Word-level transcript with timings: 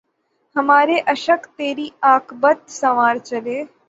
ہمارے 0.55 0.97
اشک 1.13 1.41
تری 1.57 1.87
عاقبت 2.03 2.59
سنوار 2.69 3.15
چلے 3.27 3.57